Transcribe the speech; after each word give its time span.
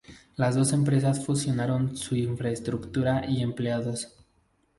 Las 0.35 0.55
dos 0.55 0.73
empresas 0.73 1.23
fusionaron 1.23 1.95
su 1.95 2.15
infraestructura 2.15 3.23
y 3.29 3.43
empleados. 3.43 4.15